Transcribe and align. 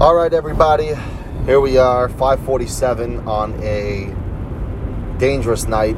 All 0.00 0.14
right, 0.14 0.32
everybody. 0.32 0.92
Here 1.44 1.58
we 1.58 1.76
are, 1.76 2.08
547 2.08 3.26
on 3.26 3.60
a 3.64 4.14
dangerous 5.18 5.66
night. 5.66 5.96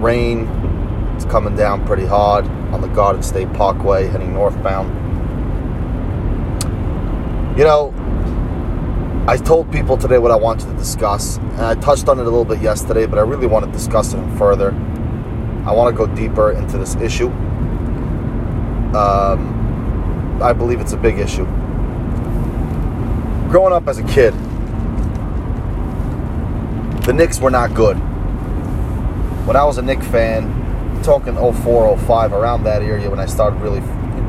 Rain. 0.00 0.48
It's 1.14 1.26
coming 1.26 1.54
down 1.54 1.86
pretty 1.86 2.06
hard 2.06 2.46
on 2.46 2.80
the 2.80 2.88
Garden 2.88 3.22
State 3.22 3.52
Parkway 3.52 4.06
heading 4.06 4.32
northbound. 4.32 4.88
You 7.58 7.64
know, 7.64 7.92
I 9.28 9.36
told 9.36 9.70
people 9.70 9.98
today 9.98 10.16
what 10.16 10.30
I 10.30 10.36
wanted 10.36 10.70
to 10.70 10.74
discuss, 10.78 11.36
and 11.36 11.60
I 11.60 11.74
touched 11.74 12.08
on 12.08 12.18
it 12.18 12.22
a 12.22 12.30
little 12.30 12.46
bit 12.46 12.62
yesterday, 12.62 13.04
but 13.04 13.18
I 13.18 13.22
really 13.22 13.46
want 13.46 13.66
to 13.66 13.70
discuss 13.70 14.14
it 14.14 14.38
further. 14.38 14.70
I 15.66 15.72
want 15.72 15.94
to 15.94 16.06
go 16.06 16.06
deeper 16.16 16.52
into 16.52 16.78
this 16.78 16.96
issue. 16.96 17.28
Um, 18.96 20.40
I 20.40 20.54
believe 20.54 20.80
it's 20.80 20.94
a 20.94 20.96
big 20.96 21.18
issue 21.18 21.46
growing 23.52 23.74
up 23.74 23.86
as 23.86 23.98
a 23.98 24.02
kid, 24.04 24.32
the 27.04 27.12
Knicks 27.12 27.38
were 27.38 27.50
not 27.50 27.74
good. 27.74 27.98
When 29.46 29.56
I 29.56 29.64
was 29.64 29.76
a 29.76 29.82
Knicks 29.82 30.06
fan, 30.06 31.02
talking 31.02 31.34
04, 31.34 31.98
05, 31.98 32.32
around 32.32 32.64
that 32.64 32.80
area 32.80 33.10
when 33.10 33.20
I 33.20 33.26
started 33.26 33.60
really, 33.60 33.80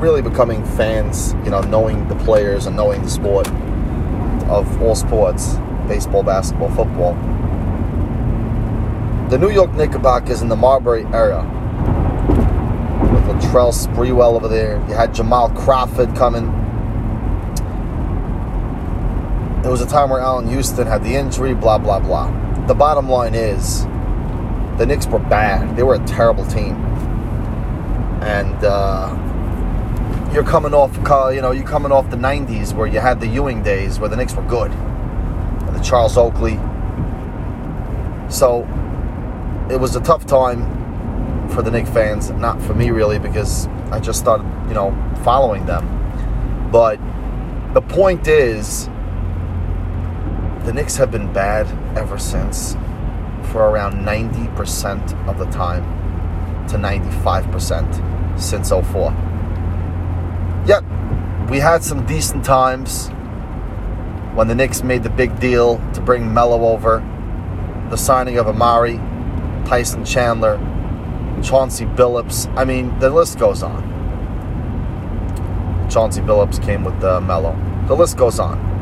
really 0.02 0.22
becoming 0.22 0.66
fans, 0.76 1.36
you 1.46 1.52
know, 1.52 1.62
knowing 1.62 2.06
the 2.10 2.16
players 2.16 2.66
and 2.66 2.76
knowing 2.76 3.02
the 3.02 3.10
sport 3.10 3.48
of 4.50 4.82
all 4.82 4.94
sports, 4.94 5.56
baseball, 5.88 6.24
basketball, 6.24 6.70
football. 6.72 7.14
The 9.30 9.38
New 9.38 9.52
York 9.52 9.72
Knickerbockers 9.72 10.42
in 10.42 10.50
the 10.50 10.58
Marbury 10.58 11.06
era, 11.14 11.44
with 13.14 13.24
Latrell 13.24 13.72
Sprewell 13.72 14.36
over 14.36 14.50
there, 14.50 14.86
you 14.90 14.96
had 14.96 15.16
Jamal 15.16 15.50
Crawford 15.52 16.14
coming, 16.14 16.48
it 19.64 19.70
was 19.70 19.82
a 19.82 19.88
time 19.88 20.10
where 20.10 20.20
Allan 20.20 20.50
Houston 20.50 20.86
had 20.86 21.04
the 21.04 21.16
injury, 21.16 21.54
blah, 21.54 21.78
blah, 21.78 22.00
blah. 22.00 22.28
The 22.68 22.74
bottom 22.74 23.08
line 23.08 23.34
is 23.34 23.84
the 24.78 24.86
Knicks 24.86 25.08
were 25.08 25.20
bad. 25.20 25.78
They 25.78 25.84
were 25.84 25.96
a 25.96 26.06
terrible 26.06 26.46
team. 26.46 26.76
And 28.22 28.64
uh, 28.64 30.32
you're 30.34 30.44
coming 30.44 30.74
off, 30.74 30.96
you 31.34 31.42
know, 31.42 31.52
you're 31.52 31.66
coming 31.66 31.92
off 31.94 32.10
the 32.10 32.18
90s 32.18 32.74
where 32.74 32.88
you 32.88 33.00
had 33.00 33.22
the 33.22 33.28
Ewing 33.28 33.64
days 33.64 34.00
where 34.00 34.10
the 34.10 34.18
Knicks 34.18 34.34
were 34.34 34.44
good. 34.44 34.72
And 34.72 35.76
the 35.76 35.82
Charles 35.82 36.18
Oakley. 36.18 36.60
So 38.30 38.68
it 39.72 39.80
was 39.80 39.96
a 39.96 40.02
tough 40.02 40.26
time 40.26 41.50
for 41.50 41.62
the 41.62 41.72
Knicks 41.72 41.90
fans. 41.90 42.32
Not 42.32 42.62
for 42.62 42.74
me, 42.74 42.92
really, 42.92 43.20
because 43.20 43.68
I 43.92 44.00
just 44.02 44.20
started, 44.20 44.46
you 44.68 44.74
know, 44.74 44.92
following 45.24 45.66
them. 45.66 46.70
But 46.70 47.00
the 47.74 47.82
point 47.82 48.28
is, 48.28 48.90
the 50.64 50.72
Knicks 50.72 50.96
have 50.96 51.12
been 51.12 51.32
bad 51.34 51.68
ever 51.98 52.18
since 52.18 52.74
for 53.52 53.70
around 53.70 53.96
90% 54.06 55.28
of 55.28 55.38
the 55.38 55.46
time 55.48 55.84
to 56.70 56.78
95% 56.78 58.40
since 58.40 58.70
04. 58.70 59.12
Yet, 60.66 60.84
we 61.50 61.60
had 61.60 61.84
some 61.84 62.06
decent 62.06 62.46
times 62.46 63.10
when 64.34 64.48
the 64.48 64.56
Knicks 64.56 64.84
made 64.84 65.04
the 65.04 65.10
big 65.10 65.38
deal 65.40 65.78
to 65.94 66.02
bring 66.02 66.34
Melo 66.34 66.66
over, 66.70 67.00
the 67.90 67.98
signing 67.98 68.38
of 68.38 68.46
Amar'e, 68.46 68.98
Tyson 69.68 70.06
Chandler, 70.06 70.58
Chauncey 71.44 71.86
Billups. 71.86 72.52
I 72.58 72.64
mean, 72.64 72.98
the 73.00 73.10
list 73.10 73.38
goes 73.38 73.62
on. 73.62 73.84
Chauncey 75.92 76.22
Billups 76.22 76.64
came 76.64 76.86
with 76.86 77.04
uh, 77.04 77.20
Melo. 77.20 77.54
The 77.88 77.96
list 77.96 78.18
goes 78.18 78.40
on. 78.40 78.73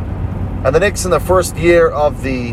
And 0.63 0.75
the 0.75 0.79
Knicks 0.79 1.05
in 1.05 1.11
the 1.11 1.19
first 1.19 1.57
year 1.57 1.89
of 1.89 2.21
the 2.21 2.51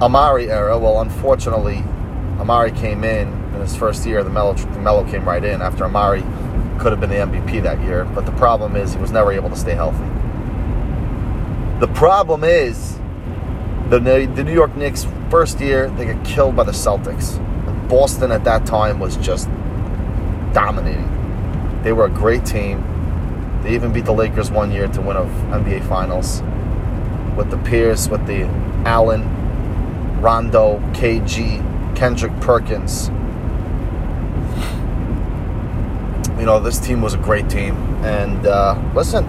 Amar'e 0.00 0.48
era, 0.48 0.78
well, 0.78 1.00
unfortunately, 1.00 1.82
Amar'e 2.38 2.76
came 2.76 3.04
in 3.04 3.28
in 3.54 3.60
his 3.62 3.74
first 3.74 4.04
year. 4.04 4.22
The 4.22 4.28
Melo, 4.28 4.52
the 4.52 4.80
Melo 4.80 5.04
came 5.10 5.24
right 5.24 5.42
in 5.42 5.62
after 5.62 5.84
Amar'e 5.84 6.20
could 6.78 6.92
have 6.92 7.00
been 7.00 7.08
the 7.08 7.16
MVP 7.16 7.62
that 7.62 7.80
year. 7.82 8.04
But 8.04 8.26
the 8.26 8.32
problem 8.32 8.76
is 8.76 8.92
he 8.92 9.00
was 9.00 9.10
never 9.10 9.32
able 9.32 9.48
to 9.48 9.56
stay 9.56 9.74
healthy. 9.74 10.04
The 11.80 11.88
problem 11.94 12.44
is 12.44 12.98
the, 13.88 13.98
the 13.98 14.44
New 14.44 14.52
York 14.52 14.76
Knicks 14.76 15.06
first 15.30 15.58
year 15.60 15.88
they 15.90 16.04
get 16.04 16.22
killed 16.24 16.54
by 16.54 16.64
the 16.64 16.72
Celtics. 16.72 17.38
Boston 17.88 18.30
at 18.30 18.44
that 18.44 18.66
time 18.66 18.98
was 18.98 19.16
just 19.16 19.48
dominating. 20.52 21.10
They 21.82 21.92
were 21.92 22.06
a 22.06 22.10
great 22.10 22.44
team. 22.44 22.84
They 23.62 23.74
even 23.74 23.92
beat 23.92 24.04
the 24.04 24.12
Lakers 24.12 24.50
one 24.50 24.70
year 24.70 24.88
to 24.88 25.00
win 25.00 25.16
a 25.16 25.24
NBA 25.24 25.88
Finals 25.88 26.42
with 27.36 27.50
the 27.50 27.58
Pierce, 27.58 28.08
with 28.08 28.26
the 28.26 28.44
Allen, 28.86 29.22
Rondo, 30.20 30.78
KG, 30.94 31.96
Kendrick 31.96 32.38
Perkins. 32.40 33.08
You 36.38 36.44
know, 36.44 36.60
this 36.60 36.78
team 36.78 37.00
was 37.00 37.14
a 37.14 37.18
great 37.18 37.48
team. 37.48 37.74
And 38.04 38.46
uh, 38.46 38.80
listen, 38.94 39.24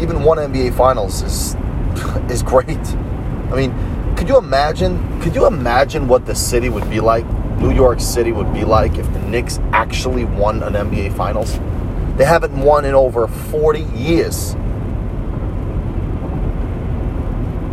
even 0.00 0.22
one 0.22 0.38
NBA 0.38 0.74
Finals 0.74 1.22
is 1.22 1.54
is 2.30 2.42
great. 2.42 2.68
I 2.68 3.56
mean, 3.56 4.16
could 4.16 4.28
you 4.28 4.38
imagine? 4.38 5.20
Could 5.20 5.34
you 5.34 5.46
imagine 5.46 6.08
what 6.08 6.26
the 6.26 6.34
city 6.34 6.68
would 6.68 6.88
be 6.90 7.00
like? 7.00 7.26
New 7.58 7.72
York 7.72 8.00
City 8.00 8.32
would 8.32 8.52
be 8.52 8.64
like 8.64 8.98
if 8.98 9.10
the 9.12 9.20
Knicks 9.20 9.58
actually 9.72 10.24
won 10.24 10.62
an 10.62 10.74
NBA 10.74 11.16
Finals. 11.16 11.58
They 12.16 12.24
haven't 12.24 12.56
won 12.56 12.84
in 12.84 12.94
over 12.94 13.26
40 13.26 13.80
years. 13.80 14.54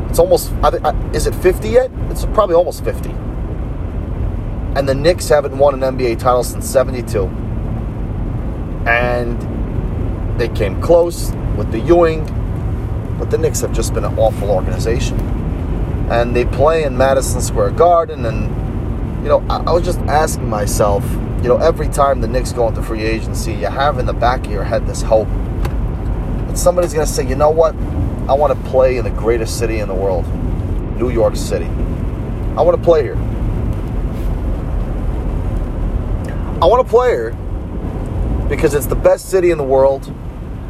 It's 0.09 0.19
almost, 0.19 0.51
is 1.13 1.27
it 1.27 1.35
50 1.35 1.69
yet? 1.69 1.91
It's 2.09 2.25
probably 2.25 2.55
almost 2.55 2.83
50. 2.83 3.09
And 4.75 4.89
the 4.89 4.95
Knicks 4.95 5.29
haven't 5.29 5.57
won 5.57 5.81
an 5.81 5.97
NBA 5.97 6.19
title 6.19 6.43
since 6.43 6.69
72. 6.69 7.27
And 8.87 9.39
they 10.39 10.49
came 10.49 10.81
close 10.81 11.31
with 11.55 11.71
the 11.71 11.79
Ewing, 11.79 12.25
but 13.19 13.29
the 13.29 13.37
Knicks 13.37 13.61
have 13.61 13.73
just 13.73 13.93
been 13.93 14.03
an 14.03 14.17
awful 14.17 14.49
organization. 14.49 15.19
And 16.09 16.35
they 16.35 16.45
play 16.45 16.83
in 16.83 16.97
Madison 16.97 17.41
Square 17.41 17.71
Garden, 17.71 18.25
and, 18.25 19.23
you 19.23 19.29
know, 19.29 19.45
I, 19.49 19.57
I 19.57 19.71
was 19.71 19.85
just 19.85 19.99
asking 19.99 20.49
myself, 20.49 21.03
you 21.41 21.47
know, 21.47 21.57
every 21.57 21.87
time 21.87 22.21
the 22.21 22.27
Knicks 22.27 22.51
go 22.51 22.67
into 22.67 22.83
free 22.83 23.01
agency, 23.01 23.53
you 23.53 23.65
have 23.65 23.97
in 23.97 24.05
the 24.05 24.13
back 24.13 24.45
of 24.45 24.51
your 24.51 24.63
head 24.63 24.85
this 24.85 25.01
hope 25.01 25.27
that 26.47 26.55
somebody's 26.55 26.93
going 26.93 27.05
to 27.05 27.11
say, 27.11 27.27
you 27.27 27.35
know 27.35 27.49
what? 27.49 27.73
I 28.29 28.33
want 28.33 28.53
to 28.53 28.69
play 28.69 28.97
in 28.97 29.03
the 29.03 29.09
greatest 29.09 29.57
city 29.57 29.79
in 29.79 29.87
the 29.87 29.95
world, 29.95 30.27
New 30.99 31.09
York 31.09 31.35
City. 31.35 31.65
I 31.65 32.61
want 32.61 32.77
to 32.77 32.83
play 32.83 33.01
here. 33.01 33.17
I 36.61 36.65
want 36.65 36.85
to 36.85 36.89
play 36.89 37.09
here 37.09 37.31
because 38.47 38.75
it's 38.75 38.85
the 38.85 38.95
best 38.95 39.29
city 39.31 39.49
in 39.49 39.57
the 39.57 39.63
world. 39.63 40.13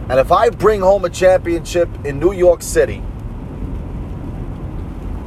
And 0.08 0.20
if 0.22 0.32
I 0.32 0.50
bring 0.52 0.80
home 0.80 1.04
a 1.04 1.10
championship 1.10 1.90
in 2.06 2.18
New 2.18 2.32
York 2.32 2.62
City, 2.62 3.04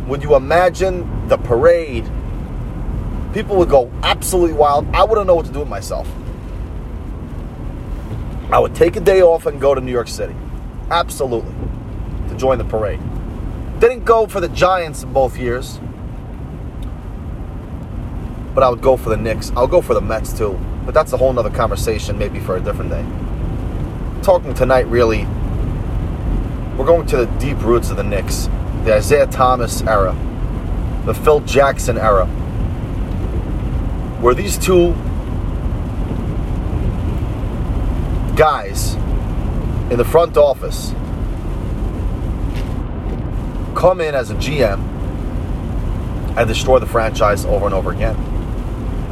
would 0.06 0.22
you 0.22 0.37
imagine 0.37 1.28
the 1.28 1.37
parade 1.37 2.11
People 3.34 3.56
would 3.56 3.69
go 3.69 3.91
absolutely 4.05 4.53
wild. 4.53 4.87
I 4.95 5.03
wouldn't 5.03 5.27
know 5.27 5.34
what 5.34 5.47
to 5.47 5.53
do 5.53 5.59
with 5.59 5.69
myself. 5.69 6.09
I 8.53 8.61
would 8.61 8.77
take 8.77 8.95
a 8.95 9.00
day 9.00 9.22
off 9.22 9.47
and 9.47 9.61
go 9.61 9.75
to 9.75 9.81
New 9.81 9.91
York 9.91 10.06
City. 10.06 10.37
Absolutely. 10.89 11.53
To 12.28 12.37
join 12.37 12.59
the 12.59 12.65
parade. 12.65 13.00
Didn't 13.81 14.05
go 14.05 14.28
for 14.28 14.41
the 14.41 14.49
Giants 14.50 15.03
in 15.03 15.12
both 15.12 15.37
years. 15.37 15.81
But 18.55 18.62
I 18.62 18.69
would 18.69 18.81
go 18.81 18.97
for 18.97 19.11
the 19.11 19.17
Knicks. 19.17 19.50
I'll 19.56 19.67
go 19.67 19.81
for 19.83 19.94
the 19.94 20.00
Mets 20.00 20.33
too. 20.33 20.56
But 20.87 20.94
that's 20.94 21.12
a 21.12 21.17
whole 21.17 21.33
nother 21.33 21.50
conversation, 21.50 22.17
maybe 22.17 22.39
for 22.39 22.55
a 22.55 22.61
different 22.61 22.93
day. 22.93 23.05
Talking 24.23 24.55
tonight, 24.55 24.87
really, 24.87 25.25
we're 26.76 26.87
going 26.87 27.06
to 27.09 27.17
the 27.17 27.26
deep 27.41 27.61
roots 27.62 27.91
of 27.91 27.97
the 27.97 28.05
Knicks. 28.05 28.49
The 28.85 28.97
Isiah 28.97 29.26
Thomas 29.26 29.82
era. 29.82 30.17
The 31.05 31.14
Phil 31.14 31.41
Jackson 31.41 31.99
era 31.99 32.29
where 34.25 34.35
these 34.35 34.56
two 34.56 34.94
guys 38.37 38.94
in 39.93 39.99
the 39.99 40.05
front 40.05 40.38
office 40.38 40.93
come 43.79 44.00
in 44.00 44.15
as 44.15 44.31
a 44.31 44.35
GM 44.37 44.79
and 46.38 46.49
destroy 46.49 46.79
the 46.79 46.87
franchise 46.87 47.44
over 47.44 47.67
and 47.67 47.75
over 47.75 47.91
again. 47.91 48.17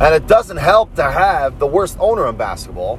And 0.01 0.15
it 0.15 0.27
doesn't 0.27 0.57
help 0.57 0.95
to 0.95 1.03
have 1.03 1.59
the 1.59 1.67
worst 1.67 1.99
owner 2.01 2.27
in 2.27 2.39
basketball. 2.39 2.99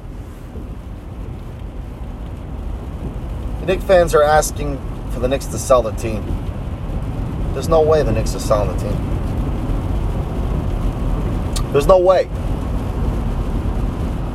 The 3.62 3.66
Knicks 3.66 3.84
fans 3.86 4.14
are 4.14 4.22
asking 4.22 4.78
for 5.10 5.20
the 5.20 5.28
Knicks 5.28 5.48
to 5.48 5.58
sell 5.58 5.82
the 5.82 5.94
team. 5.94 6.24
There's 7.54 7.70
no 7.70 7.82
way 7.82 8.04
the 8.04 8.12
Knicks 8.12 8.36
are 8.36 8.40
selling 8.40 8.78
the 8.78 8.84
team. 8.84 9.23
There's 11.74 11.88
no 11.88 11.98
way. 11.98 12.26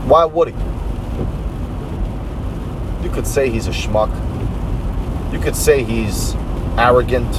Why 0.08 0.24
would 0.24 0.48
he? 0.48 0.54
You 3.04 3.10
could 3.14 3.28
say 3.28 3.48
he's 3.48 3.68
a 3.68 3.70
schmuck. 3.70 4.10
You 5.32 5.38
could 5.38 5.54
say 5.54 5.84
he's 5.84 6.34
arrogant 6.76 7.32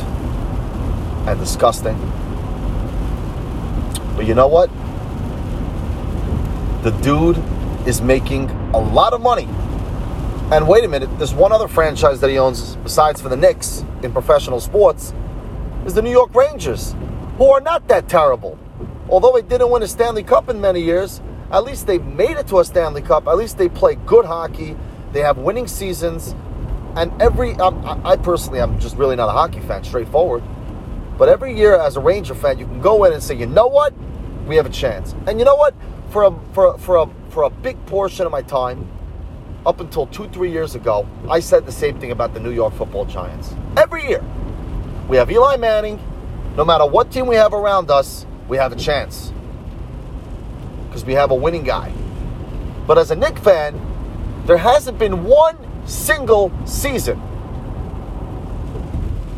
and 1.28 1.38
disgusting. 1.38 1.98
But 4.16 4.26
you 4.26 4.36
know 4.36 4.48
what? 4.48 4.70
The 6.84 6.92
dude 7.02 7.38
is 7.86 8.02
making 8.02 8.50
a 8.74 8.80
lot 8.80 9.12
of 9.12 9.20
money. 9.20 9.50
And 10.56 10.66
wait 10.66 10.86
a 10.86 10.88
minute, 10.88 11.10
there's 11.18 11.34
one 11.34 11.52
other 11.52 11.68
franchise 11.68 12.22
that 12.22 12.30
he 12.30 12.38
owns 12.38 12.78
besides 12.78 13.20
for 13.20 13.28
the 13.28 13.36
Knicks 13.36 13.84
in 14.02 14.14
professional 14.14 14.62
sports 14.62 15.14
is 15.86 15.94
the 15.94 16.02
New 16.02 16.10
York 16.10 16.34
Rangers, 16.34 16.96
who 17.38 17.48
are 17.48 17.60
not 17.60 17.86
that 17.90 18.08
terrible. 18.08 18.58
Although 19.10 19.34
they 19.34 19.42
didn't 19.42 19.70
win 19.72 19.82
a 19.82 19.88
Stanley 19.88 20.24
Cup 20.24 20.50
in 20.50 20.62
many 20.62 20.82
years, 20.82 21.22
at 21.52 21.64
least 21.64 21.88
they 21.88 21.98
made 21.98 22.38
it 22.38 22.48
to 22.48 22.60
a 22.60 22.66
Stanley 22.66 23.02
Cup. 23.02 23.28
At 23.28 23.38
least 23.38 23.58
they 23.58 23.70
play 23.70 23.96
good 23.96 24.26
hockey. 24.26 24.78
They 25.14 25.22
have 25.22 25.38
winning 25.38 25.68
seasons. 25.68 26.36
And 26.96 27.12
every, 27.22 27.54
um, 27.56 27.84
I 28.06 28.18
personally, 28.18 28.62
I'm 28.62 28.80
just 28.80 28.98
really 28.98 29.16
not 29.16 29.30
a 29.30 29.32
hockey 29.32 29.62
fan, 29.62 29.84
straightforward. 29.84 30.44
But 31.18 31.28
every 31.28 31.58
year 31.58 31.76
as 31.76 31.98
a 31.98 32.00
Ranger 32.00 32.36
fan, 32.36 32.60
you 32.60 32.66
can 32.66 32.82
go 32.82 33.04
in 33.04 33.14
and 33.14 33.22
say, 33.22 33.36
you 33.36 33.46
know 33.46 33.68
what? 33.68 33.94
We 34.46 34.56
have 34.58 34.66
a 34.66 34.72
chance. 34.72 35.16
And 35.28 35.40
you 35.40 35.46
know 35.46 35.56
what? 35.56 35.74
For 36.12 36.24
a, 36.24 36.40
for 36.54 36.74
a, 36.74 36.78
for 36.78 36.98
a, 36.98 37.10
for 37.30 37.44
a 37.44 37.50
big 37.50 37.84
portion 37.88 38.26
of 38.26 38.32
my 38.32 38.42
time, 38.42 38.88
up 39.66 39.80
until 39.82 40.08
two, 40.08 40.28
three 40.30 40.52
years 40.52 40.76
ago, 40.76 41.08
I 41.30 41.40
said 41.40 41.66
the 41.66 41.72
same 41.72 42.00
thing 42.00 42.12
about 42.12 42.34
the 42.34 42.40
New 42.40 42.52
York 42.52 42.74
football 42.76 43.06
giants. 43.06 43.54
Every 43.76 44.08
year, 44.08 44.24
we 45.08 45.18
have 45.18 45.30
Eli 45.30 45.58
Manning. 45.58 46.00
No 46.56 46.64
matter 46.64 46.86
what 46.86 47.12
team 47.12 47.28
we 47.28 47.36
have 47.36 47.54
around 47.54 47.92
us, 47.92 48.26
we 48.50 48.58
have 48.58 48.74
a 48.74 48.76
chance. 48.76 49.32
Because 50.88 51.06
we 51.06 51.14
have 51.14 51.32
a 51.32 51.36
winning 51.36 51.64
guy. 51.64 51.94
But 52.88 52.98
as 52.98 53.12
a 53.12 53.16
Knick 53.16 53.38
fan, 53.38 53.80
there 54.46 54.58
hasn't 54.58 54.98
been 54.98 55.24
one 55.24 55.58
single 55.88 56.52
season 56.66 57.22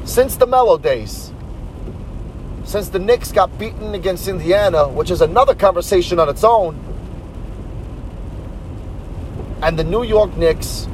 since 0.06 0.36
the 0.38 0.48
Melo 0.48 0.78
days, 0.78 1.32
since 2.64 2.90
the 2.90 3.00
Knicks 3.00 3.32
got 3.32 3.58
beaten 3.60 3.94
against 3.94 4.28
Indiana, 4.28 4.88
which 4.88 5.12
is 5.12 5.22
another 5.22 5.54
conversation 5.54 6.20
on 6.20 6.28
its 6.28 6.44
own, 6.44 6.80
and 9.62 9.78
the 9.78 9.84
New 9.84 10.04
York 10.04 10.36
Knicks, 10.38 10.88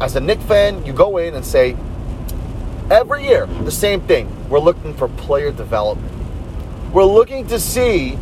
as 0.00 0.14
a 0.14 0.20
Knick 0.20 0.40
fan, 0.40 0.84
you 0.86 0.92
go 0.92 1.16
in 1.16 1.34
and 1.34 1.44
say, 1.44 1.76
every 2.90 3.24
year, 3.24 3.46
the 3.46 3.70
same 3.70 4.00
thing. 4.02 4.28
We're 4.48 4.60
looking 4.60 4.94
for 4.94 5.08
player 5.08 5.50
development. 5.50 6.21
We're 6.92 7.04
looking 7.04 7.46
to 7.46 7.58
see 7.58 8.18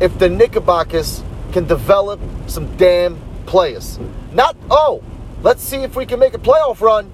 if 0.00 0.18
the 0.18 0.30
Knickerbockers 0.30 1.22
can 1.52 1.66
develop 1.66 2.20
some 2.46 2.74
damn 2.76 3.20
players. 3.44 3.98
Not, 4.32 4.56
oh, 4.70 5.02
let's 5.42 5.62
see 5.62 5.82
if 5.82 5.94
we 5.94 6.06
can 6.06 6.18
make 6.18 6.32
a 6.32 6.38
playoff 6.38 6.80
run. 6.80 7.12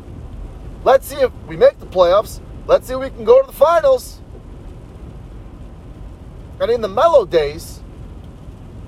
Let's 0.84 1.08
see 1.08 1.16
if 1.16 1.32
we 1.48 1.56
make 1.56 1.80
the 1.80 1.86
playoffs. 1.86 2.40
Let's 2.66 2.86
see 2.86 2.94
if 2.94 3.00
we 3.00 3.10
can 3.10 3.24
go 3.24 3.40
to 3.40 3.46
the 3.46 3.52
finals. 3.52 4.20
And 6.60 6.70
in 6.70 6.80
the 6.80 6.88
Melo 6.88 7.26
days, 7.26 7.82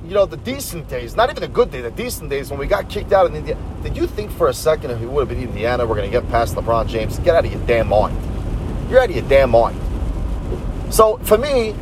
you 0.05 0.15
know, 0.15 0.27
the 0.27 0.37
decent 0.37 0.89
days, 0.89 1.17
not 1.17 1.29
even 1.29 1.41
the 1.41 1.49
good 1.49 1.73
days, 1.73 1.83
the 1.83 1.91
decent 1.91 2.31
days 2.31 2.51
when 2.51 2.61
we 2.61 2.69
got 2.69 2.89
kicked 2.89 3.13
out 3.13 3.27
in 3.27 3.35
India. 3.35 3.57
Did 3.83 3.97
you 3.97 4.07
think 4.07 4.31
for 4.31 4.49
a 4.49 4.55
second 4.55 4.93
if 4.93 5.01
we 5.01 5.07
would 5.07 5.29
have 5.29 5.37
been 5.37 5.49
Indiana, 5.49 5.85
we're 5.85 5.97
going 5.97 6.11
to 6.11 6.21
get 6.21 6.29
past 6.31 6.55
LeBron 6.55 6.87
James? 6.87 7.19
Get 7.19 7.35
out 7.35 7.45
of 7.45 7.53
your 7.53 7.67
damn 7.67 7.89
mind. 7.89 8.17
You're 8.89 9.01
out 9.01 9.11
of 9.11 9.17
your 9.17 9.29
damn 9.29 9.51
mind. 9.51 9.79
So 10.91 11.19
for 11.19 11.39
me, 11.39 11.75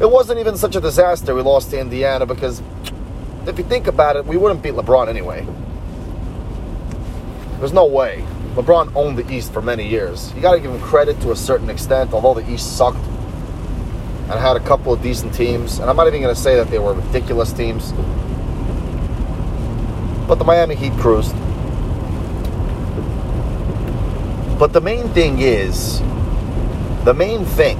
it 0.00 0.10
wasn't 0.10 0.40
even 0.40 0.56
such 0.56 0.74
a 0.74 0.80
disaster 0.80 1.34
we 1.34 1.42
lost 1.42 1.70
to 1.70 1.78
Indiana 1.78 2.24
because 2.24 2.62
if 3.46 3.58
you 3.58 3.64
think 3.64 3.86
about 3.86 4.16
it, 4.16 4.24
we 4.24 4.36
wouldn't 4.38 4.62
beat 4.62 4.74
LeBron 4.74 5.08
anyway. 5.08 5.46
There's 7.58 7.74
no 7.74 7.84
way. 7.84 8.24
LeBron 8.54 8.94
owned 8.96 9.18
the 9.18 9.30
East 9.30 9.52
for 9.52 9.60
many 9.60 9.86
years. 9.86 10.32
You 10.34 10.40
got 10.40 10.54
to 10.54 10.60
give 10.60 10.70
him 10.70 10.80
credit 10.80 11.20
to 11.20 11.32
a 11.32 11.36
certain 11.36 11.68
extent, 11.68 12.14
although 12.14 12.40
the 12.40 12.50
East 12.50 12.78
sucked 12.78 12.96
and 12.96 14.40
had 14.40 14.56
a 14.56 14.60
couple 14.60 14.92
of 14.92 15.02
decent 15.02 15.34
teams. 15.34 15.78
And 15.78 15.90
I'm 15.90 15.96
not 15.96 16.06
even 16.06 16.22
going 16.22 16.34
to 16.34 16.40
say 16.40 16.56
that 16.56 16.68
they 16.68 16.78
were 16.78 16.94
ridiculous 16.94 17.52
teams. 17.52 17.92
But 20.26 20.36
the 20.36 20.44
Miami 20.44 20.76
Heat 20.76 20.92
cruised. 20.94 21.34
But 24.58 24.72
the 24.72 24.80
main 24.80 25.08
thing 25.10 25.40
is, 25.40 26.00
the 27.04 27.14
main 27.14 27.44
thing 27.44 27.78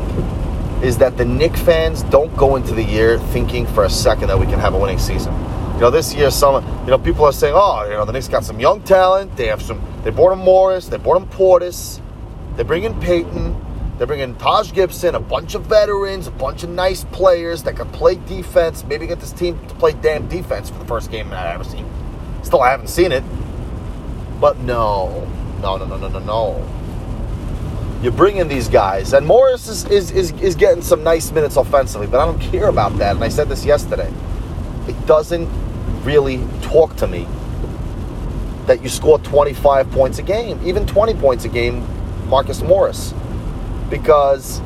is 0.82 0.98
that 0.98 1.16
the 1.16 1.24
Knick 1.24 1.56
fans 1.56 2.02
don't 2.04 2.34
go 2.36 2.56
into 2.56 2.74
the 2.74 2.82
year 2.82 3.18
thinking 3.18 3.66
for 3.66 3.84
a 3.84 3.90
second 3.90 4.28
that 4.28 4.38
we 4.38 4.46
can 4.46 4.58
have 4.58 4.74
a 4.74 4.78
winning 4.78 4.98
season. 4.98 5.32
You 5.74 5.80
know, 5.80 5.90
this 5.90 6.14
year, 6.14 6.30
some 6.30 6.64
you 6.84 6.90
know 6.90 6.98
people 6.98 7.24
are 7.24 7.32
saying, 7.32 7.54
"Oh, 7.56 7.84
you 7.84 7.92
know, 7.92 8.04
the 8.04 8.12
Knicks 8.12 8.28
got 8.28 8.44
some 8.44 8.60
young 8.60 8.82
talent. 8.82 9.36
They 9.36 9.46
have 9.46 9.62
some. 9.62 9.80
They 10.04 10.10
brought 10.10 10.32
him 10.32 10.40
Morris. 10.40 10.88
They 10.88 10.98
brought 10.98 11.22
him 11.22 11.28
Portis. 11.28 12.00
They 12.56 12.62
bring 12.62 12.84
in 12.84 12.98
Payton. 13.00 13.56
They're 13.96 14.06
bringing 14.06 14.34
Taj 14.36 14.72
Gibson, 14.72 15.14
a 15.14 15.20
bunch 15.20 15.54
of 15.54 15.66
veterans, 15.66 16.26
a 16.26 16.30
bunch 16.30 16.62
of 16.62 16.70
nice 16.70 17.04
players 17.04 17.64
that 17.64 17.76
can 17.76 17.86
play 17.90 18.14
defense. 18.14 18.82
Maybe 18.82 19.06
get 19.06 19.20
this 19.20 19.32
team 19.32 19.58
to 19.68 19.74
play 19.74 19.92
damn 19.92 20.26
defense 20.26 20.70
for 20.70 20.78
the 20.78 20.86
first 20.86 21.10
game 21.10 21.26
I've 21.32 21.54
ever 21.54 21.64
seen. 21.64 21.84
Still, 22.42 22.62
I 22.62 22.70
haven't 22.70 22.88
seen 22.88 23.12
it. 23.12 23.22
But 24.40 24.58
no, 24.60 25.28
no, 25.60 25.76
no, 25.76 25.84
no, 25.84 25.98
no, 25.98 26.08
no, 26.08 26.18
no. 26.18 26.66
You 28.02 28.10
bring 28.10 28.38
in 28.38 28.48
these 28.48 28.66
guys, 28.66 29.12
and 29.12 29.26
Morris 29.26 29.68
is, 29.68 29.84
is, 29.86 30.10
is, 30.12 30.32
is 30.40 30.54
getting 30.54 30.80
some 30.80 31.02
nice 31.04 31.30
minutes 31.32 31.56
offensively, 31.56 32.06
but 32.06 32.18
I 32.18 32.24
don't 32.24 32.40
care 32.40 32.68
about 32.68 32.96
that. 32.96 33.14
And 33.14 33.22
I 33.22 33.28
said 33.28 33.50
this 33.50 33.62
yesterday. 33.66 34.10
It 34.88 35.06
doesn't 35.06 35.48
really 36.02 36.42
talk 36.62 36.96
to 36.96 37.06
me 37.06 37.26
that 38.64 38.82
you 38.82 38.88
score 38.88 39.18
25 39.18 39.90
points 39.90 40.18
a 40.18 40.22
game, 40.22 40.58
even 40.64 40.86
20 40.86 41.12
points 41.14 41.44
a 41.44 41.48
game, 41.48 41.86
Marcus 42.26 42.62
Morris, 42.62 43.12
because 43.90 44.60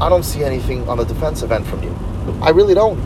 I 0.00 0.08
don't 0.08 0.24
see 0.24 0.42
anything 0.42 0.88
on 0.88 0.98
the 0.98 1.04
defensive 1.04 1.52
end 1.52 1.66
from 1.68 1.84
you. 1.84 1.96
I 2.42 2.50
really 2.50 2.74
don't. 2.74 3.00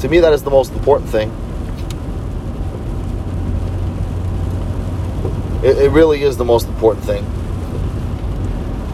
To 0.00 0.08
me, 0.08 0.20
that 0.20 0.32
is 0.32 0.44
the 0.44 0.50
most 0.50 0.72
important 0.72 1.10
thing. 1.10 1.30
It, 5.64 5.78
it 5.78 5.90
really 5.90 6.22
is 6.22 6.36
the 6.36 6.44
most 6.44 6.68
important 6.68 7.04
thing. 7.04 7.24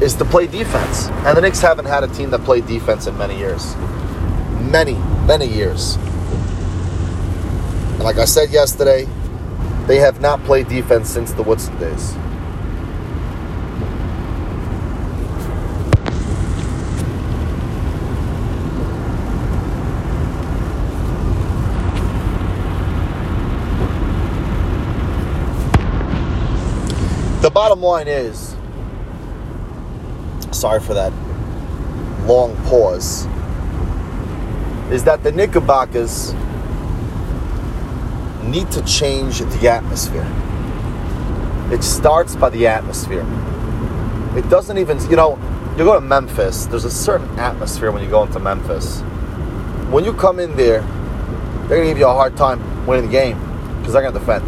Is 0.00 0.14
to 0.14 0.24
play 0.24 0.46
defense. 0.46 1.08
And 1.08 1.36
the 1.36 1.42
Knicks 1.42 1.60
haven't 1.60 1.84
had 1.84 2.04
a 2.04 2.08
team 2.08 2.30
that 2.30 2.42
played 2.44 2.66
defense 2.66 3.06
in 3.06 3.18
many 3.18 3.36
years. 3.36 3.76
Many, 4.62 4.94
many 5.26 5.46
years. 5.46 5.96
And 7.94 8.04
like 8.04 8.16
I 8.16 8.24
said 8.24 8.50
yesterday, 8.50 9.06
they 9.86 9.96
have 9.96 10.22
not 10.22 10.42
played 10.44 10.68
defense 10.68 11.10
since 11.10 11.32
the 11.32 11.42
Woodson 11.42 11.78
days. 11.78 12.14
The 27.42 27.50
bottom 27.50 27.82
line 27.82 28.08
is 28.08 28.54
sorry 30.60 30.80
for 30.80 30.92
that 30.92 31.10
long 32.26 32.54
pause 32.66 33.26
is 34.92 35.04
that 35.04 35.22
the 35.22 35.32
Knickerbockers 35.32 36.34
need 38.44 38.70
to 38.72 38.82
change 38.84 39.38
the 39.38 39.68
atmosphere. 39.68 40.26
It 41.72 41.82
starts 41.82 42.36
by 42.36 42.50
the 42.50 42.66
atmosphere. 42.66 43.24
It 44.36 44.50
doesn't 44.50 44.76
even, 44.76 45.00
you 45.08 45.16
know, 45.16 45.38
you 45.78 45.84
go 45.84 45.94
to 45.94 46.00
Memphis, 46.00 46.66
there's 46.66 46.84
a 46.84 46.90
certain 46.90 47.28
atmosphere 47.38 47.90
when 47.90 48.02
you 48.02 48.10
go 48.10 48.24
into 48.24 48.38
Memphis. 48.38 49.00
When 49.90 50.04
you 50.04 50.12
come 50.12 50.40
in 50.40 50.54
there, 50.56 50.82
they're 51.68 51.78
going 51.78 51.84
to 51.84 51.88
give 51.88 51.98
you 51.98 52.06
a 52.06 52.12
hard 52.12 52.36
time 52.36 52.86
winning 52.86 53.06
the 53.06 53.12
game 53.12 53.38
because 53.78 53.94
they're 53.94 54.02
going 54.02 54.12
to 54.12 54.18
defend. 54.18 54.44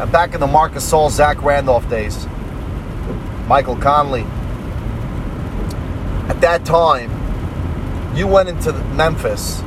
And 0.00 0.10
back 0.10 0.34
in 0.34 0.40
the 0.40 0.46
Marc 0.46 0.72
Gasol, 0.72 1.10
Zach 1.10 1.40
Randolph 1.42 1.88
days, 1.88 2.26
Michael 3.46 3.76
Conley, 3.76 4.24
that 6.42 6.64
time, 6.64 7.10
you 8.14 8.26
went 8.26 8.48
into 8.48 8.72
Memphis 8.94 9.60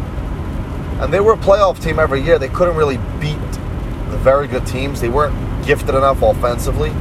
and 1.01 1.11
they 1.11 1.19
were 1.19 1.33
a 1.33 1.37
playoff 1.37 1.81
team 1.81 1.99
every 1.99 2.21
year. 2.21 2.37
They 2.37 2.47
couldn't 2.47 2.75
really 2.75 2.97
beat 3.19 3.51
the 4.11 4.17
very 4.17 4.47
good 4.47 4.65
teams. 4.67 5.01
They 5.01 5.09
weren't 5.09 5.65
gifted 5.65 5.95
enough 5.95 6.21
offensively, 6.21 6.91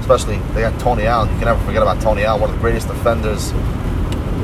especially 0.00 0.36
they 0.54 0.60
got 0.60 0.78
Tony 0.80 1.04
Allen. 1.04 1.28
You 1.30 1.36
can 1.36 1.46
never 1.46 1.64
forget 1.64 1.82
about 1.82 2.00
Tony 2.00 2.22
Allen, 2.22 2.40
one 2.40 2.50
of 2.50 2.56
the 2.56 2.62
greatest 2.62 2.86
defenders, 2.86 3.52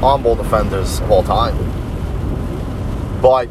on-ball 0.03 0.35
defenders 0.35 1.01
of 1.01 1.11
all 1.11 1.23
time. 1.23 1.57
But 3.23 3.47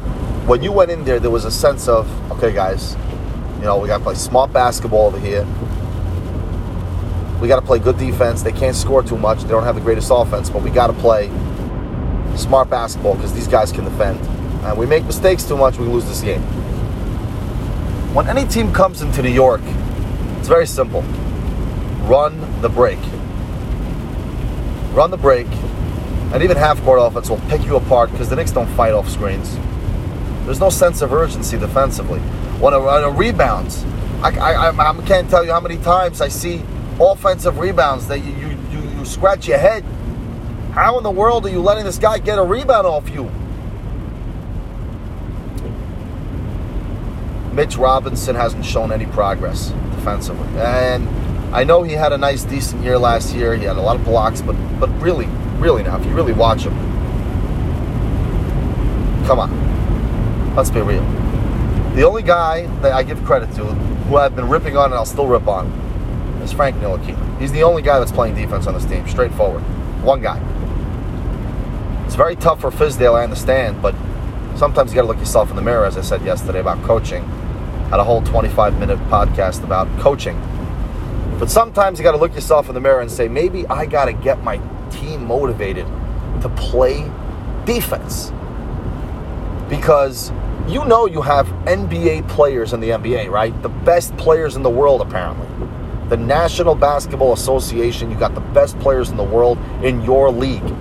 when 0.46 0.62
you 0.62 0.72
went 0.72 0.90
in 0.90 1.04
there, 1.04 1.18
there 1.18 1.30
was 1.30 1.44
a 1.44 1.50
sense 1.50 1.88
of, 1.88 2.08
okay, 2.32 2.52
guys, 2.52 2.96
you 3.56 3.64
know, 3.64 3.78
we 3.78 3.88
got 3.88 3.98
to 3.98 4.04
play 4.04 4.14
smart 4.14 4.52
basketball 4.52 5.06
over 5.06 5.18
here. 5.18 5.44
We 7.40 7.48
got 7.48 7.60
to 7.60 7.66
play 7.66 7.78
good 7.78 7.98
defense. 7.98 8.42
They 8.42 8.52
can't 8.52 8.74
score 8.74 9.02
too 9.02 9.16
much. 9.16 9.42
They 9.42 9.48
don't 9.48 9.64
have 9.64 9.76
the 9.76 9.80
greatest 9.80 10.10
offense, 10.12 10.50
but 10.50 10.62
we 10.62 10.70
got 10.70 10.88
to 10.88 10.92
play 10.94 11.28
smart 12.36 12.70
basketball 12.70 13.14
because 13.14 13.32
these 13.32 13.48
guys 13.48 13.72
can 13.72 13.84
defend. 13.84 14.18
And 14.64 14.76
we 14.76 14.86
make 14.86 15.04
mistakes 15.04 15.44
too 15.44 15.56
much, 15.56 15.78
we 15.78 15.86
lose 15.86 16.04
this 16.04 16.20
game. 16.20 16.42
when 18.14 18.26
any 18.26 18.44
team 18.46 18.72
comes 18.72 19.02
into 19.02 19.22
New 19.22 19.30
York, 19.30 19.60
it's 20.38 20.48
very 20.48 20.66
simple. 20.66 21.02
Run 22.08 22.60
the 22.60 22.68
break. 22.68 22.98
Run 24.92 25.10
the 25.10 25.16
break, 25.16 25.46
and 26.32 26.42
even 26.42 26.56
half 26.56 26.82
court 26.82 26.98
offense 27.00 27.30
will 27.30 27.40
pick 27.48 27.64
you 27.64 27.76
apart 27.76 28.10
because 28.10 28.28
the 28.28 28.36
Knicks 28.36 28.50
don't 28.50 28.68
fight 28.74 28.92
off 28.92 29.08
screens. 29.08 29.56
There's 30.44 30.58
no 30.58 30.70
sense 30.70 31.02
of 31.02 31.12
urgency 31.12 31.58
defensively. 31.58 32.20
When 32.58 32.72
a, 32.72 32.80
when 32.80 33.04
a 33.04 33.10
rebounds, 33.10 33.84
I, 34.22 34.30
I, 34.38 34.90
I, 34.90 35.02
can't 35.06 35.30
tell 35.30 35.44
you 35.44 35.52
how 35.52 35.60
many 35.60 35.76
times 35.76 36.20
I 36.20 36.28
see 36.28 36.62
offensive 37.00 37.58
rebounds 37.58 38.08
that 38.08 38.20
you, 38.20 38.32
you, 38.34 38.48
you, 38.70 38.80
you 38.98 39.04
scratch 39.04 39.46
your 39.48 39.58
head. 39.58 39.84
How 40.72 40.98
in 40.98 41.04
the 41.04 41.10
world 41.10 41.46
are 41.46 41.50
you 41.50 41.60
letting 41.60 41.84
this 41.84 41.98
guy 41.98 42.18
get 42.18 42.38
a 42.38 42.42
rebound 42.42 42.86
off 42.86 43.08
you? 43.08 43.30
Mitch 47.52 47.76
Robinson 47.76 48.36
hasn't 48.36 48.64
shown 48.64 48.92
any 48.92 49.06
progress 49.06 49.70
defensively. 49.96 50.46
And 50.60 51.08
I 51.54 51.64
know 51.64 51.82
he 51.82 51.92
had 51.94 52.12
a 52.12 52.18
nice, 52.18 52.44
decent 52.44 52.84
year 52.84 52.98
last 52.98 53.34
year. 53.34 53.56
He 53.56 53.64
had 53.64 53.76
a 53.76 53.80
lot 53.80 53.96
of 53.96 54.04
blocks, 54.04 54.40
but 54.40 54.54
but 54.78 54.90
really, 55.00 55.26
really 55.58 55.82
now, 55.82 55.98
if 55.98 56.06
you 56.06 56.12
really 56.12 56.32
watch 56.32 56.62
him, 56.62 56.74
come 59.26 59.40
on, 59.40 60.54
let's 60.54 60.70
be 60.70 60.80
real. 60.80 61.02
The 61.94 62.04
only 62.04 62.22
guy 62.22 62.66
that 62.82 62.92
I 62.92 63.02
give 63.02 63.24
credit 63.24 63.52
to, 63.56 63.64
who 63.64 64.16
I've 64.16 64.36
been 64.36 64.48
ripping 64.48 64.76
on 64.76 64.86
and 64.86 64.94
I'll 64.94 65.04
still 65.04 65.26
rip 65.26 65.48
on, 65.48 65.66
is 66.48 66.54
Frank 66.54 66.76
Ntilikina. 66.76 67.40
He's 67.40 67.52
the 67.52 67.62
only 67.62 67.82
guy 67.82 67.98
that's 67.98 68.12
playing 68.12 68.34
defense 68.34 68.66
on 68.66 68.74
this 68.74 68.84
team, 68.84 69.06
straightforward. 69.08 69.62
One 70.02 70.20
guy. 70.20 70.38
It's 72.06 72.14
very 72.14 72.36
tough 72.36 72.60
for 72.60 72.70
Fizdale, 72.70 73.14
I 73.14 73.24
understand, 73.24 73.80
but 73.82 73.94
sometimes 74.56 74.90
you 74.90 74.96
got 74.96 75.02
to 75.02 75.08
look 75.08 75.18
yourself 75.18 75.50
in 75.50 75.56
the 75.56 75.62
mirror, 75.62 75.84
as 75.84 75.96
I 75.98 76.00
said 76.00 76.22
yesterday 76.22 76.60
about 76.60 76.82
coaching. 76.84 77.22
Had 77.90 78.00
a 78.00 78.04
whole 78.04 78.22
25 78.22 78.78
minute 78.78 78.98
podcast 79.10 79.62
about 79.62 79.86
coaching. 80.00 80.40
But 81.38 81.50
sometimes 81.50 81.98
you 81.98 82.02
got 82.02 82.12
to 82.12 82.18
look 82.18 82.34
yourself 82.34 82.68
in 82.68 82.74
the 82.74 82.80
mirror 82.80 83.00
and 83.00 83.10
say, 83.10 83.28
maybe 83.28 83.66
I 83.68 83.86
got 83.86 84.06
to 84.06 84.12
get 84.12 84.42
my 84.42 84.60
team 84.90 85.24
motivated 85.26 85.86
to 86.42 86.48
play 86.56 87.10
defense. 87.64 88.32
Because 89.68 90.32
you 90.66 90.84
know 90.84 91.06
you 91.06 91.22
have 91.22 91.46
NBA 91.66 92.28
players 92.28 92.72
in 92.72 92.80
the 92.80 92.90
NBA, 92.90 93.30
right? 93.30 93.62
The 93.62 93.68
best 93.68 94.16
players 94.16 94.56
in 94.56 94.62
the 94.62 94.70
world, 94.70 95.00
apparently. 95.00 95.67
The 96.08 96.16
National 96.16 96.74
Basketball 96.74 97.34
Association, 97.34 98.10
you 98.10 98.16
got 98.16 98.34
the 98.34 98.40
best 98.40 98.78
players 98.78 99.10
in 99.10 99.16
the 99.16 99.24
world 99.24 99.58
in 99.82 100.02
your 100.02 100.30
league. 100.30 100.74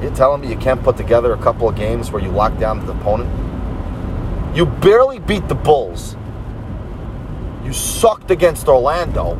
You're 0.00 0.14
telling 0.14 0.40
me 0.40 0.48
you 0.48 0.56
can't 0.56 0.82
put 0.82 0.96
together 0.96 1.32
a 1.32 1.38
couple 1.38 1.68
of 1.68 1.76
games 1.76 2.10
where 2.10 2.22
you 2.22 2.30
lock 2.30 2.58
down 2.58 2.84
the 2.84 2.92
opponent? 2.92 3.28
You 4.56 4.66
barely 4.66 5.18
beat 5.18 5.48
the 5.48 5.54
Bulls. 5.54 6.16
You 7.64 7.72
sucked 7.72 8.30
against 8.30 8.68
Orlando. 8.68 9.38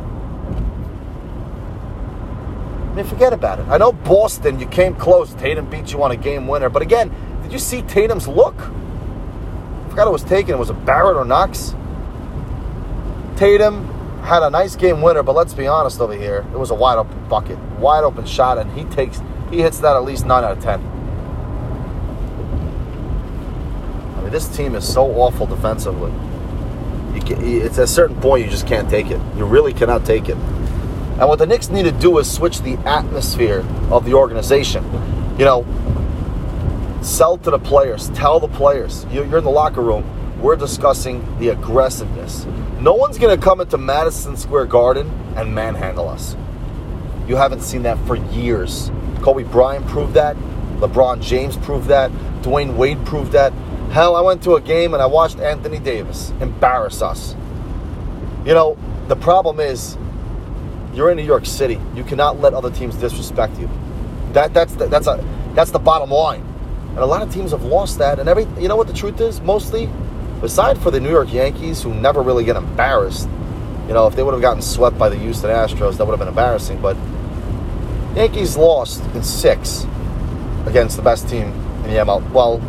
I 2.91 2.95
mean, 2.95 3.05
forget 3.05 3.33
about 3.33 3.59
it. 3.59 3.67
I 3.67 3.77
know 3.77 3.91
Boston, 3.91 4.59
you 4.59 4.67
came 4.67 4.95
close. 4.95 5.33
Tatum 5.33 5.69
beat 5.69 5.91
you 5.91 6.01
on 6.03 6.11
a 6.11 6.15
game 6.15 6.47
winner. 6.47 6.69
But 6.69 6.81
again, 6.81 7.11
did 7.43 7.51
you 7.51 7.59
see 7.59 7.81
Tatum's 7.81 8.27
look? 8.27 8.55
I 8.57 9.89
forgot 9.89 10.07
it 10.07 10.11
was 10.11 10.23
taken. 10.23 10.53
It 10.53 10.57
was 10.57 10.69
a 10.69 10.73
Barrett 10.73 11.17
or 11.17 11.25
Knox. 11.25 11.75
Tatum 13.37 13.94
had 14.25 14.43
a 14.43 14.49
nice 14.49 14.75
game 14.75 15.01
winner, 15.01 15.23
but 15.23 15.35
let's 15.35 15.53
be 15.53 15.67
honest 15.67 16.01
over 16.01 16.13
here. 16.13 16.45
It 16.51 16.57
was 16.57 16.71
a 16.71 16.75
wide 16.75 16.97
open 16.97 17.27
bucket, 17.29 17.57
wide 17.79 18.03
open 18.03 18.25
shot, 18.25 18.57
and 18.57 18.71
he 18.71 18.83
takes 18.85 19.21
he 19.49 19.61
hits 19.61 19.79
that 19.79 19.95
at 19.95 20.03
least 20.03 20.25
9 20.25 20.43
out 20.43 20.57
of 20.57 20.63
10. 20.63 20.79
I 24.17 24.21
mean, 24.21 24.31
this 24.31 24.47
team 24.47 24.75
is 24.75 24.91
so 24.91 25.05
awful 25.15 25.45
defensively. 25.45 26.11
Can, 27.21 27.41
it's 27.41 27.77
at 27.77 27.85
a 27.85 27.87
certain 27.87 28.19
point 28.19 28.43
you 28.43 28.51
just 28.51 28.67
can't 28.67 28.89
take 28.89 29.07
it. 29.07 29.21
You 29.37 29.45
really 29.45 29.73
cannot 29.73 30.05
take 30.05 30.27
it. 30.27 30.35
And 30.35 31.29
what 31.29 31.39
the 31.39 31.45
Knicks 31.45 31.69
need 31.69 31.83
to 31.83 31.91
do 31.93 32.17
is 32.17 32.29
switch 32.29 32.61
the 32.61 32.73
atmosphere 32.79 33.65
of 33.89 34.03
the 34.03 34.13
organization. 34.13 34.83
You 35.39 35.45
know, 35.45 35.65
sell 37.01 37.37
to 37.37 37.51
the 37.51 37.59
players, 37.59 38.09
tell 38.09 38.39
the 38.39 38.49
players. 38.49 39.05
You're 39.11 39.37
in 39.37 39.43
the 39.43 39.49
locker 39.49 39.81
room. 39.81 40.03
We're 40.45 40.55
discussing 40.55 41.39
the 41.39 41.49
aggressiveness. 41.49 42.45
No 42.79 42.93
one's 42.93 43.17
going 43.17 43.35
to 43.35 43.43
come 43.43 43.61
into 43.61 43.79
Madison 43.79 44.37
Square 44.37 44.67
Garden 44.67 45.09
and 45.35 45.55
manhandle 45.55 46.07
us. 46.07 46.37
You 47.27 47.35
haven't 47.35 47.61
seen 47.61 47.81
that 47.81 47.97
for 48.05 48.15
years. 48.15 48.91
Kobe 49.23 49.41
Bryant 49.41 49.87
proved 49.87 50.13
that. 50.13 50.35
LeBron 50.77 51.19
James 51.19 51.57
proved 51.57 51.87
that. 51.87 52.11
Dwyane 52.43 52.75
Wade 52.75 53.03
proved 53.07 53.31
that. 53.31 53.53
Hell, 53.89 54.15
I 54.15 54.21
went 54.21 54.43
to 54.43 54.53
a 54.53 54.61
game 54.61 54.93
and 54.93 55.01
I 55.01 55.07
watched 55.07 55.39
Anthony 55.39 55.79
Davis 55.79 56.31
embarrass 56.39 57.01
us. 57.01 57.33
You 58.45 58.53
know, 58.53 58.77
the 59.07 59.15
problem 59.15 59.59
is 59.59 59.97
you're 60.93 61.09
in 61.09 61.17
New 61.17 61.25
York 61.25 61.47
City. 61.47 61.81
You 61.95 62.03
cannot 62.03 62.39
let 62.39 62.53
other 62.53 62.69
teams 62.69 62.93
disrespect 62.97 63.57
you. 63.57 63.67
That 64.33 64.53
that's 64.53 64.75
the, 64.75 64.85
that's 64.89 65.07
a 65.07 65.25
that's 65.55 65.71
the 65.71 65.79
bottom 65.79 66.11
line. 66.11 66.45
And 66.89 66.99
a 66.99 67.05
lot 67.07 67.23
of 67.23 67.33
teams 67.33 67.49
have 67.49 67.63
lost 67.63 67.97
that. 67.97 68.19
And 68.19 68.29
every 68.29 68.43
you 68.61 68.67
know 68.67 68.75
what 68.75 68.85
the 68.85 68.93
truth 68.93 69.19
is, 69.19 69.41
mostly, 69.41 69.89
aside 70.41 70.77
for 70.77 70.91
the 70.91 70.99
New 70.99 71.09
York 71.09 71.31
Yankees, 71.31 71.81
who 71.81 71.93
never 71.93 72.21
really 72.21 72.43
get 72.43 72.55
embarrassed. 72.55 73.27
You 73.87 73.93
know, 73.93 74.07
if 74.07 74.15
they 74.15 74.23
would 74.23 74.33
have 74.33 74.41
gotten 74.41 74.61
swept 74.61 74.97
by 74.97 75.09
the 75.09 75.17
Houston 75.17 75.49
Astros, 75.49 75.97
that 75.97 76.05
would 76.05 76.11
have 76.13 76.19
been 76.19 76.27
embarrassing. 76.27 76.81
But 76.81 76.97
Yankees 78.15 78.57
lost 78.57 79.03
in 79.13 79.23
six 79.23 79.85
against 80.65 80.95
the 80.95 81.03
best 81.03 81.29
team 81.29 81.47
in 81.83 81.83
the 81.83 81.97
ML. 81.97 82.31
Well, 82.31 82.59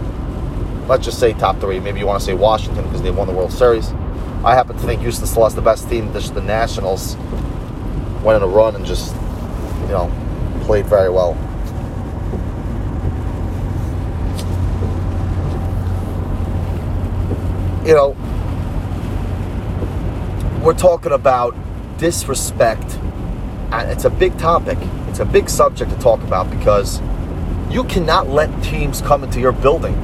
let's 0.89 1.05
just 1.05 1.19
say 1.19 1.33
top 1.33 1.59
three. 1.61 1.81
Maybe 1.81 2.01
you 2.01 2.07
want 2.07 2.21
to 2.21 2.27
say 2.27 2.35
Washington 2.35 2.85
because 2.85 3.03
they 3.03 3.11
won 3.11 3.27
the 3.27 3.33
World 3.35 3.53
Series. 3.53 3.91
I 4.45 4.55
happen 4.55 4.77
to 4.77 4.83
think 4.83 5.01
Houston 5.01 5.27
still 5.27 5.45
has 5.45 5.55
the 5.55 5.63
best 5.63 5.89
team. 5.89 6.13
Just 6.13 6.35
the 6.35 6.43
Nationals 6.43 7.17
went 8.23 8.43
on 8.43 8.43
a 8.43 8.47
run 8.47 8.77
and 8.77 8.85
just, 8.85 9.15
you 9.83 9.89
know, 9.89 10.13
played 10.65 10.87
very 10.87 11.11
well. 11.11 11.37
You 17.87 17.95
know, 17.95 18.17
we're 20.61 20.75
talking 20.75 21.13
about 21.13 21.55
disrespect, 21.99 22.99
it's 23.73 24.05
a 24.05 24.11
big 24.11 24.37
topic. 24.41 24.77
It's 25.07 25.21
a 25.21 25.25
big 25.25 25.49
subject 25.49 25.93
to 25.93 25.99
talk 26.01 26.21
about 26.25 26.51
because 26.51 27.01
you 27.71 27.85
cannot 27.85 28.29
let 28.29 28.51
teams 28.65 29.01
come 29.03 29.23
into 29.23 29.39
your 29.39 29.53
building 29.53 29.95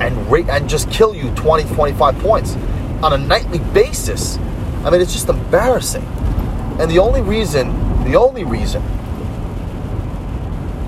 and 0.00 0.16
and 0.48 0.68
just 0.68 0.88
kill 0.92 1.16
you 1.16 1.34
20, 1.34 1.64
25 1.74 2.18
points 2.20 2.54
on 3.02 3.12
a 3.12 3.18
nightly 3.18 3.58
basis. 3.74 4.36
I 4.84 4.90
mean, 4.90 5.00
it's 5.00 5.12
just 5.12 5.28
embarrassing. 5.28 6.04
And 6.78 6.88
the 6.88 7.00
only 7.00 7.22
reason, 7.22 7.72
the 8.04 8.14
only 8.14 8.44
reason 8.44 8.84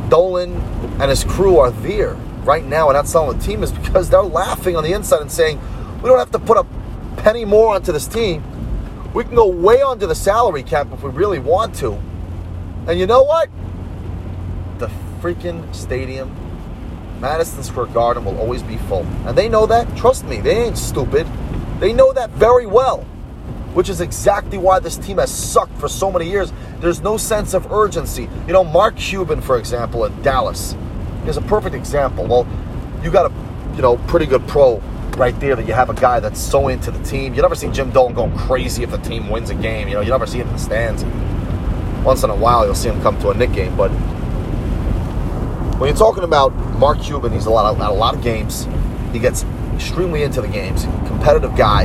Dolan 0.09 0.53
and 1.01 1.11
his 1.11 1.25
crew 1.25 1.59
are 1.59 1.73
there 1.73 2.15
right 2.45 2.65
now 2.65 2.91
and 2.91 2.95
not 2.95 3.09
selling 3.09 3.39
the 3.39 3.45
team 3.45 3.65
is 3.65 3.73
because 3.73 4.09
they're 4.09 4.23
laughing 4.23 4.77
on 4.77 4.85
the 4.85 4.93
inside 4.93 5.21
and 5.21 5.33
saying, 5.33 5.59
we 6.03 6.09
don't 6.09 6.19
have 6.19 6.31
to 6.33 6.39
put 6.39 6.57
a 6.57 6.67
penny 7.19 7.45
more 7.45 7.75
onto 7.75 7.93
this 7.93 8.07
team. 8.07 8.43
We 9.15 9.25
can 9.25 9.35
go 9.35 9.47
way 9.47 9.83
under 9.83 10.07
the 10.07 10.15
salary 10.15 10.63
cap 10.63 10.89
if 10.93 11.03
we 11.03 11.11
really 11.11 11.39
want 11.39 11.75
to. 11.77 11.99
And 12.87 12.99
you 12.99 13.07
know 13.07 13.23
what? 13.23 13.51
The 14.79 14.89
freaking 15.21 15.75
stadium 15.75 16.35
Madison 17.21 17.65
Square 17.65 17.87
Garden 17.87 18.25
will 18.25 18.39
always 18.39 18.63
be 18.63 18.77
full. 18.77 19.05
And 19.27 19.37
they 19.37 19.49
know 19.49 19.67
that. 19.67 19.97
Trust 19.97 20.25
me, 20.25 20.41
they 20.41 20.57
ain't 20.57 20.79
stupid. 20.79 21.27
They 21.81 21.93
know 21.93 22.13
that 22.13 22.31
very 22.31 22.67
well, 22.67 23.01
which 23.75 23.89
is 23.89 24.01
exactly 24.01 24.57
why 24.57 24.79
this 24.79 24.97
team 24.97 25.19
has 25.19 25.35
sucked 25.35 25.77
for 25.79 25.89
so 25.89 26.13
many 26.13 26.31
years. 26.31 26.53
There's 26.81 27.01
no 27.01 27.17
sense 27.17 27.55
of 27.55 27.73
urgency. 27.73 28.29
You 28.47 28.53
know, 28.53 28.63
Mark 28.63 28.97
Cuban, 28.97 29.41
for 29.41 29.59
example, 29.59 30.05
in 30.05 30.23
Dallas 30.23 30.77
is 31.27 31.37
a 31.37 31.43
perfect 31.43 31.75
example. 31.75 32.25
Well, 32.25 32.47
you 33.03 33.11
got 33.11 33.31
a, 33.31 33.75
you 33.75 33.83
know, 33.83 33.97
pretty 34.07 34.27
good 34.27 34.47
pro 34.47 34.81
right 35.19 35.39
there 35.41 35.57
that 35.57 35.67
you 35.67 35.75
have 35.75 35.91
a 35.91 35.95
guy 35.95 36.21
that's 36.21 36.41
so 36.41 36.69
into 36.69 36.91
the 36.91 37.03
team. 37.05 37.35
You 37.35 37.43
never 37.43 37.55
see 37.55 37.69
Jim 37.69 37.91
Dolan 37.91 38.15
going 38.15 38.37
crazy 38.37 38.83
if 38.83 38.91
the 38.91 38.99
team 38.99 39.29
wins 39.29 39.51
a 39.51 39.55
game. 39.55 39.89
You 39.89 39.95
know, 39.95 40.01
you 40.01 40.11
never 40.11 40.27
see 40.27 40.39
him 40.39 40.47
in 40.47 40.53
the 40.55 40.59
stands. 40.59 41.05
Once 42.05 42.23
in 42.23 42.31
a 42.31 42.37
while, 42.37 42.65
you'll 42.65 42.75
see 42.75 42.89
him 42.89 43.03
come 43.03 43.21
to 43.21 43.31
a 43.31 43.35
Knick 43.35 43.53
game, 43.53 43.77
but 43.77 43.91
when 45.79 45.89
you're 45.89 45.97
talking 45.97 46.25
about 46.25 46.53
Mark 46.79 47.01
Cuban, 47.01 47.33
he's 47.33 47.47
a 47.47 47.51
lot 47.51 47.73
of, 47.73 47.81
a 47.81 47.93
lot 47.93 48.15
of 48.15 48.23
games. 48.23 48.67
He 49.13 49.21
gets 49.21 49.45
extremely 49.75 50.25
into 50.25 50.41
the 50.41 50.49
games. 50.49 50.83
Competitive 51.07 51.57
guy. 51.57 51.85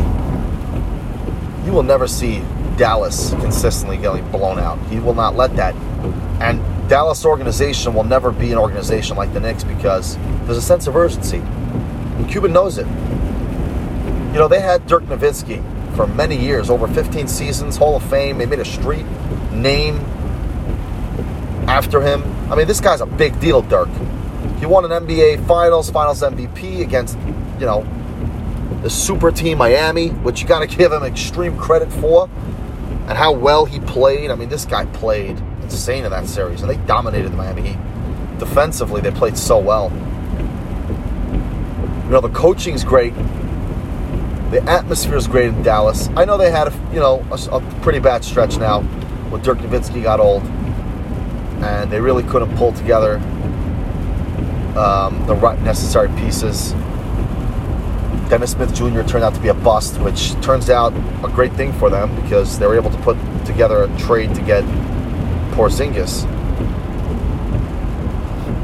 You 1.63 1.72
will 1.72 1.84
never 1.84 2.08
see 2.08 2.42
Dallas 2.75 3.30
consistently 3.36 3.98
getting 3.98 4.28
blown 4.32 4.58
out. 4.58 4.80
He 4.88 5.00
will 5.00 5.13
not 5.13 5.36
let 5.36 5.56
that. 5.58 5.75
And 6.42 6.60
Dallas 6.90 7.24
organization 7.24 7.94
will 7.94 8.04
never 8.04 8.32
be 8.32 8.52
an 8.52 8.58
organization 8.58 9.16
like 9.16 9.32
the 9.32 9.40
Knicks 9.40 9.63
because 9.63 10.18
there's 10.46 10.58
a 10.58 10.62
sense 10.62 10.88
of 10.88 10.96
urgency. 10.96 11.38
And 11.38 12.28
Cuban 12.28 12.52
knows 12.52 12.80
it. 12.80 12.88
You 14.34 14.40
know, 14.40 14.48
they 14.48 14.62
had 14.62 14.88
Dirk 14.88 15.04
Nowitzki 15.04 15.62
for 15.96 16.08
many 16.08 16.36
years, 16.36 16.72
over 16.72 16.88
15 16.88 17.28
seasons, 17.28 17.78
Hall 17.78 17.96
of 17.96 18.04
Fame. 18.10 18.40
They 18.40 18.48
made 18.48 18.58
a 18.58 18.66
street 18.66 19.06
name 19.52 20.00
after 21.68 22.02
him. 22.02 22.24
I 22.52 22.56
mean, 22.56 22.66
this 22.66 22.82
guy's 22.82 23.02
a 23.02 23.06
big 23.06 23.40
deal, 23.40 23.62
Dirk. 23.62 23.90
He 24.60 24.66
won 24.66 24.92
an 24.92 25.06
NBA 25.06 25.46
Finals, 25.48 25.92
Finals 25.92 26.24
MVP 26.24 26.82
against, 26.82 27.16
you 27.60 27.68
know, 27.68 27.86
the 28.82 28.90
super 28.90 29.32
team 29.32 29.60
Miami, 29.60 30.10
which 30.10 30.42
you 30.42 30.48
got 30.48 30.68
to 30.68 30.78
give 30.78 30.92
him 30.92 31.04
extreme 31.04 31.56
credit 31.56 31.92
for, 31.94 32.28
and 33.08 33.12
how 33.12 33.34
well 33.34 33.66
he 33.66 33.80
played. 33.82 34.32
I 34.32 34.36
mean, 34.36 34.50
this 34.50 34.66
guy 34.66 34.88
played 34.88 35.38
insane 35.62 36.06
in 36.06 36.12
that 36.12 36.28
series, 36.28 36.62
and 36.62 36.72
they 36.72 36.78
dominated 36.88 37.32
the 37.32 37.38
Miami 37.38 37.62
Heat. 37.62 37.78
Defensively, 38.40 39.00
they 39.00 39.12
played 39.12 39.38
so 39.38 39.60
well. 39.60 39.92
You 42.06 42.10
know, 42.10 42.22
the 42.22 42.30
coaching's 42.30 42.84
great. 42.84 43.13
The 44.54 44.62
atmosphere 44.70 45.16
is 45.16 45.26
great 45.26 45.48
in 45.48 45.64
Dallas. 45.64 46.10
I 46.16 46.26
know 46.26 46.38
they 46.38 46.52
had, 46.52 46.68
a, 46.68 46.90
you 46.94 47.00
know, 47.00 47.26
a, 47.32 47.56
a 47.56 47.82
pretty 47.82 47.98
bad 47.98 48.24
stretch 48.24 48.60
now 48.60 48.82
when 49.32 49.42
Dirk 49.42 49.58
Nowitzki 49.58 50.04
got 50.04 50.20
old, 50.20 50.44
and 51.64 51.90
they 51.90 52.00
really 52.00 52.22
couldn't 52.22 52.56
pull 52.56 52.72
together 52.72 53.16
um, 54.78 55.26
the 55.26 55.34
right 55.34 55.60
necessary 55.62 56.08
pieces. 56.20 56.74
Dennis 58.30 58.52
Smith 58.52 58.76
Jr. 58.76 59.02
turned 59.02 59.24
out 59.24 59.34
to 59.34 59.40
be 59.40 59.48
a 59.48 59.56
bust, 59.56 60.00
which 60.02 60.34
turns 60.42 60.70
out 60.70 60.94
a 61.26 61.32
great 61.34 61.54
thing 61.54 61.74
for 61.74 61.90
them 61.90 62.16
because 62.22 62.60
they 62.60 62.68
were 62.68 62.76
able 62.76 62.92
to 62.92 62.98
put 63.00 63.18
together 63.48 63.86
a 63.86 63.98
trade 63.98 64.36
to 64.36 64.42
get 64.44 64.64
Porzingis. 65.56 66.26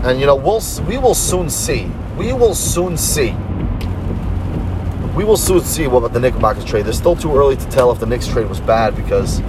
And 0.05 0.19
you 0.19 0.27
know, 0.27 0.35
we'll 0.35 0.61
we 0.87 0.99
will 0.99 1.15
soon 1.15 1.49
see. 1.49 1.89
We 2.15 2.31
will 2.31 2.53
soon 2.53 2.95
see. 2.95 3.35
We 5.19 5.25
will 5.25 5.35
soon 5.35 5.59
see 5.59 5.85
what 5.85 5.97
about 5.97 6.13
the 6.13 6.21
Knickerbockers 6.21 6.63
trade. 6.63 6.87
It's 6.87 6.97
still 6.97 7.13
too 7.13 7.35
early 7.35 7.57
to 7.57 7.69
tell 7.69 7.91
if 7.91 7.99
the 7.99 8.05
Knicks 8.05 8.25
trade 8.25 8.47
was 8.47 8.61
bad 8.61 8.95
because, 8.95 9.39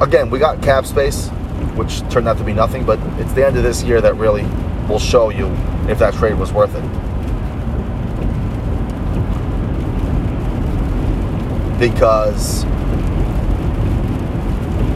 again, 0.00 0.30
we 0.30 0.40
got 0.40 0.60
cap 0.62 0.84
space, 0.84 1.28
which 1.76 2.00
turned 2.10 2.26
out 2.26 2.38
to 2.38 2.42
be 2.42 2.52
nothing. 2.52 2.84
But 2.84 2.98
it's 3.20 3.32
the 3.34 3.46
end 3.46 3.56
of 3.56 3.62
this 3.62 3.84
year 3.84 4.00
that 4.00 4.16
really 4.16 4.42
will 4.88 4.98
show 4.98 5.28
you 5.28 5.46
if 5.88 6.00
that 6.00 6.14
trade 6.14 6.34
was 6.34 6.52
worth 6.52 6.74
it. 6.74 6.82
Because 11.78 12.64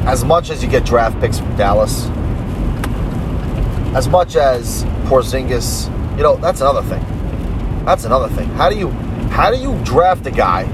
as 0.09 0.25
much 0.25 0.51
as 0.51 0.61
you 0.61 0.69
get 0.69 0.85
draft 0.85 1.21
picks 1.21 1.39
from 1.39 1.57
Dallas, 1.57 2.07
as 3.95 4.09
much 4.09 4.35
as 4.35 4.83
Porzingis, 5.05 5.87
you 6.17 6.25
know, 6.25 6.35
that's 6.35 6.63
another 6.63 6.83
thing. 6.83 7.85
That's 7.85 8.05
another 8.07 8.29
thing. 8.35 8.49
How 8.49 8.69
do 8.69 8.77
you 8.77 8.93
how 9.31 9.51
do 9.51 9.57
you 9.57 9.79
draft 9.85 10.27
a 10.27 10.31
guy? 10.31 10.65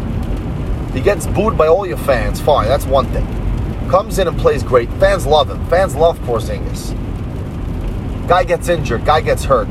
He 0.92 1.00
gets 1.00 1.26
booed 1.26 1.58
by 1.58 1.66
all 1.66 1.86
your 1.86 1.98
fans. 1.98 2.40
Fine, 2.40 2.68
that's 2.68 2.86
one 2.86 3.06
thing. 3.06 3.26
Comes 3.88 4.18
in 4.18 4.28
and 4.28 4.38
plays 4.38 4.62
great. 4.62 4.88
Fans 4.94 5.26
love 5.26 5.50
him. 5.50 5.64
Fans 5.68 5.94
love 5.94 6.18
Porzingis. 6.20 6.96
Guy 8.26 8.44
gets 8.44 8.68
injured. 8.68 9.04
Guy 9.04 9.20
gets 9.20 9.44
hurt. 9.44 9.68